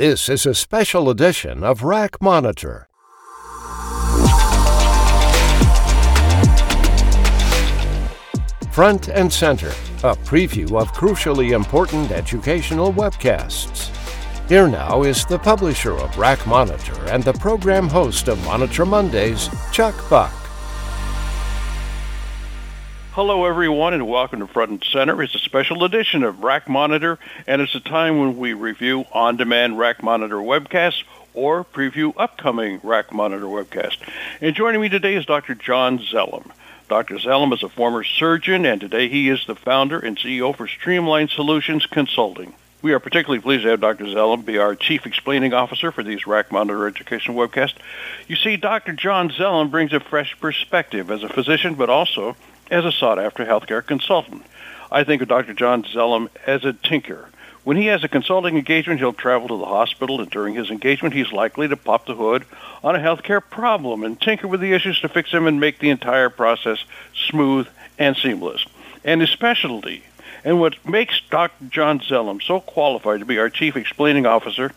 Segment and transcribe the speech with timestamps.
[0.00, 2.86] This is a special edition of RACmonitor.
[8.72, 9.68] Front and Center,
[10.02, 13.94] a preview of crucially important educational webcasts.
[14.48, 19.94] Here now is the publisher of RACmonitor and the program host of Monitor Mondays, Chuck
[20.08, 20.39] Buck.
[23.22, 25.22] Hello, everyone, and welcome to Front and Center.
[25.22, 30.42] It's a special edition of RACmonitor, and it's a time when we review on-demand RACmonitor
[30.42, 31.02] webcasts
[31.34, 33.98] or preview upcoming RACmonitor webcasts.
[34.40, 35.54] And joining me today is Dr.
[35.54, 36.50] John Zelem.
[36.88, 37.16] Dr.
[37.16, 41.28] Zelem is a former surgeon, and today he is the founder and CEO for Streamline
[41.28, 42.54] Solutions Consulting.
[42.80, 44.06] We are particularly pleased to have Dr.
[44.06, 47.76] Zelem be our Chief Explaining Officer for these RACmonitor Education webcasts.
[48.28, 48.94] You see, Dr.
[48.94, 52.34] John Zelem brings a fresh perspective as a physician, but also
[52.70, 54.42] as a sought-after healthcare consultant.
[54.90, 55.54] I think of Dr.
[55.54, 57.28] John Zelem as a tinker.
[57.62, 61.14] When he has a consulting engagement, he'll travel to the hospital, and during his engagement,
[61.14, 62.46] he's likely to pop the hood
[62.82, 65.90] on a healthcare problem and tinker with the issues to fix them and make the
[65.90, 66.84] entire process
[67.28, 68.64] smooth and seamless.
[69.04, 70.04] And his specialty,
[70.42, 71.66] and what makes Dr.
[71.66, 74.72] John Zelem so qualified to be our Chief Explaining Officer,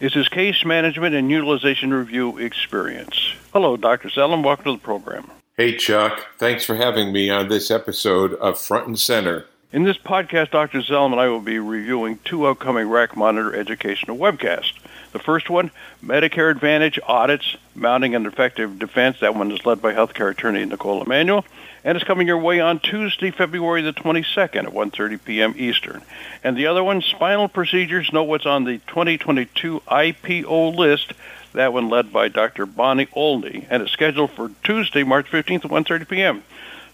[0.00, 3.34] is his case management and utilization review experience.
[3.52, 4.08] Hello, Dr.
[4.08, 4.44] Zelem.
[4.44, 5.30] Welcome to the program.
[5.56, 6.26] Hey, Chuck.
[6.36, 9.46] Thanks for having me on this episode of Front and Center.
[9.70, 10.80] In this podcast, Dr.
[10.80, 14.72] Zelem and I will be reviewing two upcoming RACmonitor educational webcasts.
[15.14, 15.70] The first one,
[16.04, 19.20] Medicare Advantage Audits, Mounting an Effective Defense.
[19.20, 21.44] That one is led by healthcare attorney Knicole Emanuel.
[21.84, 25.54] And it's coming your way on Tuesday, February the 22nd at 1.30 p.m.
[25.56, 26.02] Eastern.
[26.42, 31.12] And the other one, Spinal Procedures, Know What's on the 2022 IPO list,
[31.52, 32.66] that one led by Dr.
[32.66, 36.42] Bonnie Olney, and it's scheduled for Tuesday, March 15th at 1.30 p.m.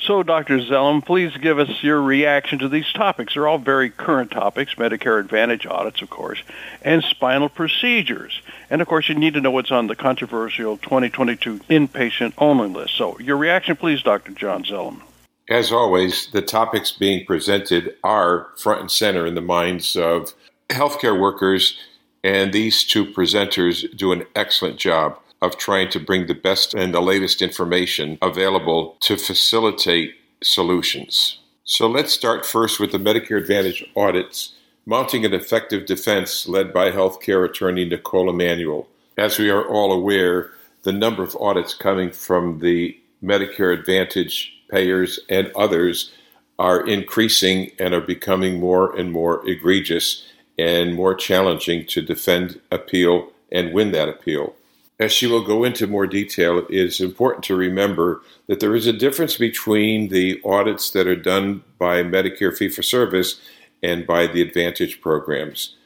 [0.00, 0.58] So, Dr.
[0.58, 3.34] Zelem, please give us your reaction to these topics.
[3.34, 6.42] They're all very current topics, Medicare Advantage audits, of course,
[6.82, 8.40] and spinal procedures.
[8.70, 12.94] And, of course, you need to know what's on the controversial 2022 inpatient only list.
[12.94, 14.32] So, your reaction, please, Dr.
[14.32, 15.00] John Zelem.
[15.48, 20.34] As always, the topics being presented are front and center in the minds of
[20.68, 21.78] healthcare workers
[22.26, 26.92] and these two presenters do an excellent job of trying to bring the best and
[26.92, 31.38] the latest information available to facilitate solutions.
[31.64, 34.54] So let's start first with the Medicare Advantage audits,
[34.84, 38.88] mounting an effective defense led by healthcare attorney Knicole Emanuel.
[39.16, 40.50] As we are all aware,
[40.82, 46.12] the number of audits coming from the Medicare Advantage payers and others
[46.58, 50.26] are increasing and are becoming more and more egregious
[50.58, 54.54] and more challenging to defend, appeal, and win that appeal.
[54.98, 58.86] As she will go into more detail, it is important to remember that there is
[58.86, 63.40] a difference between the audits that are done by Medicare fee for service
[63.82, 65.76] and by the Advantage programs.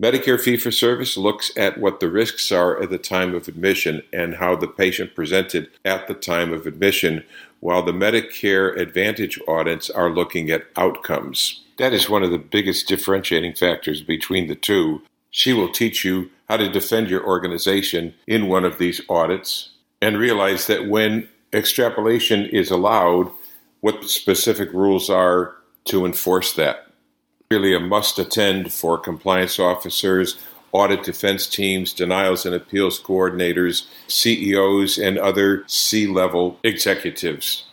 [0.00, 4.02] Medicare fee for service looks at what the risks are at the time of admission
[4.12, 7.24] and how the patient presented at the time of admission,
[7.60, 11.62] while the Medicare Advantage audits are looking at outcomes.
[11.78, 15.02] That is one of the biggest differentiating factors between the two.
[15.30, 19.70] She will teach you how to defend your organization in one of these audits
[20.02, 23.32] and realize that when extrapolation is allowed,
[23.80, 26.88] what specific rules are to enforce that.
[27.50, 30.38] Really, a must attend for compliance officers,
[30.72, 37.64] audit defense teams, denials and appeals coordinators, CEOs, and other C level executives.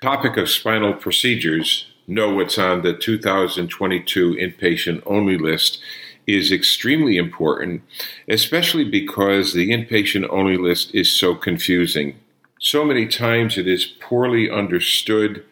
[0.00, 5.80] Topic of spinal procedures know what's on the 2022 inpatient only list
[6.28, 7.82] is extremely important,
[8.28, 12.20] especially because the inpatient only list is so confusing.
[12.60, 15.44] So many times it is poorly understood.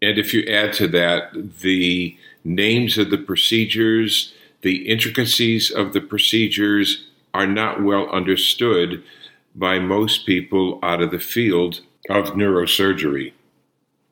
[0.00, 6.00] And if you add to that the names of the procedures, the intricacies of the
[6.00, 9.02] procedures are not well understood
[9.54, 11.80] by most people out of the field
[12.10, 13.32] of neurosurgery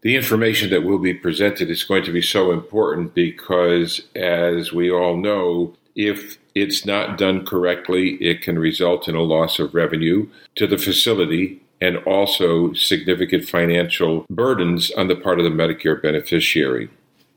[0.07, 4.89] the information that will be presented is going to be so important because, as we
[4.89, 10.29] all know, if it's not done correctly, it can result in a loss of revenue
[10.55, 16.89] to the facility and also significant financial burdens on the part of the Medicare beneficiary.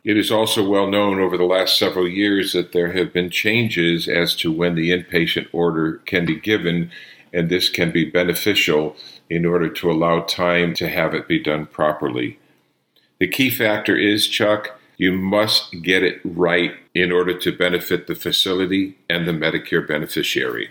[0.04, 4.08] It is also well known over the last several years that there have been changes
[4.08, 6.92] as to when the inpatient order can be given,
[7.34, 8.96] and this can be beneficial
[9.30, 12.40] in order to allow time to have it be done properly.
[13.20, 18.14] The key factor is, Chuck, you must get it right in order to benefit the
[18.14, 20.70] facility and the Medicare beneficiary.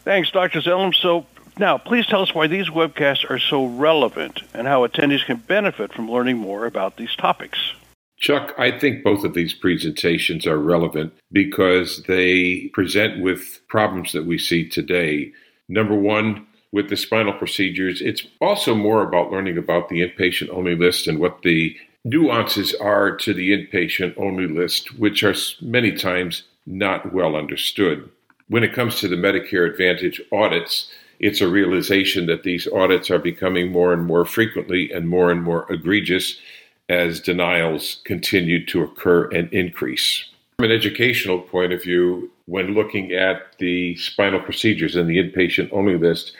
[0.00, 0.60] Thanks, Dr.
[0.60, 0.94] Zelem.
[0.94, 1.26] So
[1.58, 5.92] now, please tell us why these webcasts are so relevant and how attendees can benefit
[5.92, 7.72] from learning more about these topics.
[8.18, 14.26] Chuck, I think both of these presentations are relevant because they present with problems that
[14.26, 15.32] we see today.
[15.68, 20.74] Number one, with the spinal procedures, it's also more about learning about the inpatient only
[20.74, 21.74] list and what the
[22.06, 28.08] nuances are to the inpatient only list, which are many times not well understood.
[28.48, 30.88] When it comes to the Medicare Advantage audits,
[31.18, 35.42] it's a realization that these audits are becoming more and more frequently and more and
[35.42, 36.38] more egregious
[36.88, 40.24] as denials continue to occur and increase.
[40.58, 45.70] From an educational point of view, when looking at the spinal procedures in the inpatient
[45.72, 46.32] only list,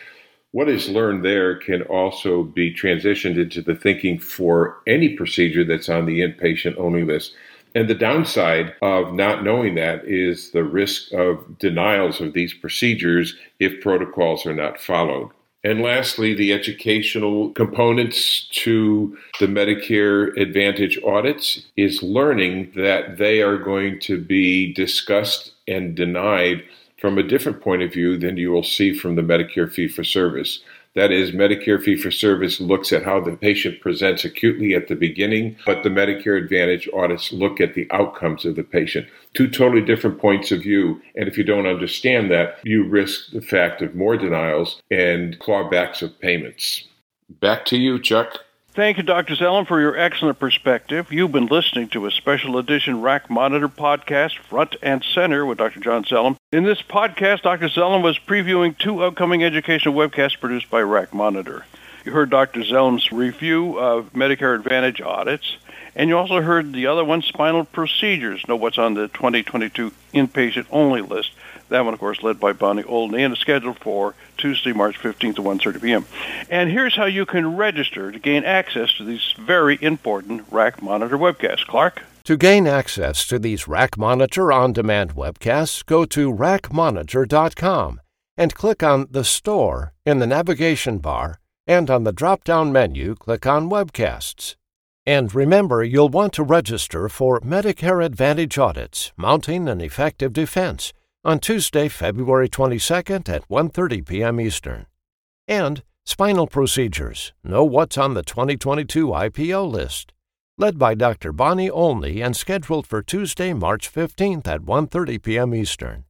[0.57, 5.91] what is learned there can also be transitioned into the thinking for any procedure that's
[5.91, 7.35] on the inpatient only list.
[7.75, 13.37] And the downside of not knowing that is the risk of denials of these procedures
[13.61, 15.29] if protocols are not followed.
[15.63, 23.59] And lastly, the educational components to the Medicare Advantage audits is learning that they are
[23.59, 26.63] going to be discussed and denied
[26.99, 30.05] from a different point of view than you will see from the Medicare fee for
[30.05, 30.61] service.
[30.95, 34.95] That is, Medicare fee for service looks at how the patient presents acutely at the
[34.95, 39.07] beginning, but the Medicare Advantage audits look at the outcomes of the patient.
[39.35, 41.03] Two totally different points of view.
[41.15, 46.01] And if you don't understand that, you risk the fact of more denials and clawbacks
[46.01, 46.85] of payments.
[47.29, 48.46] Back to you, Chuck.
[48.77, 49.35] Thank you, Dr.
[49.35, 51.11] Zelem, for your excellent perspective.
[51.11, 55.81] You've been listening to a special edition RACmonitor podcast, Front and Center, with Dr.
[55.81, 56.37] John Zelem.
[56.53, 57.71] In this podcast, Dr.
[57.71, 61.63] Zelem was previewing two upcoming educational webcasts produced by RACmonitor.
[62.05, 62.61] You heard Dr.
[62.61, 65.57] Zelem's review of Medicare Advantage audits,
[65.95, 70.67] and you also heard the other one, spinal procedures, know what's on the 2022 inpatient
[70.71, 71.31] only list.
[71.69, 75.31] That one, of course, led by Bonnie Olney and is scheduled for Tuesday, March 15th
[75.31, 76.07] at 1.30 p.m.
[76.49, 81.67] And here's how you can register to gain access to these very important RACmonitor webcasts.
[81.67, 82.05] Clark?
[82.25, 88.01] To gain access to these RACmonitor on-demand webcasts, go to racmonitor.com
[88.37, 93.47] and click on the Store in the navigation bar, and on the drop-down menu, click
[93.47, 94.57] on Webcasts.
[95.07, 100.93] And remember, you'll want to register for Medicare Advantage audits, mounting an effective defense–
[101.27, 104.41] on Tuesday, February 22nd at 1:30 p.m.
[104.41, 104.87] Eastern.
[105.49, 107.33] And spinal procedures.
[107.43, 110.13] Know what's on the 2022 IPO list.
[110.57, 111.33] Led by Dr.
[111.33, 115.53] Bonnie Olney and scheduled for Tuesday, March 15th at 1:30 p.m.
[115.53, 116.05] Eastern.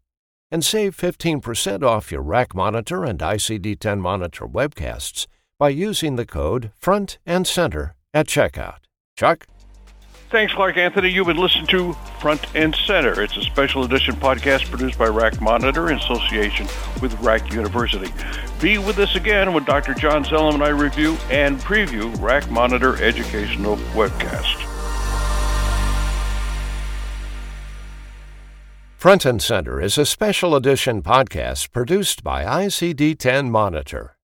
[0.50, 5.26] And save 15% off your RACmonitor and ICD-10 Monitor webcasts
[5.58, 8.80] by using the code FRONT and CENTER at checkout.
[9.16, 9.46] Chuck
[10.36, 11.08] Thanks, Clark Anthony.
[11.08, 13.22] You've been listening to Front and Center.
[13.22, 16.66] It's a special edition podcast produced by RACmonitor in association
[17.00, 18.12] with Rack University.
[18.60, 19.94] Be with us again when Dr.
[19.94, 24.62] John Zelem and I review and preview RACmonitor Educational Webcast.
[28.98, 34.15] Front and Center is a special edition podcast produced by ICD 10 Monitor.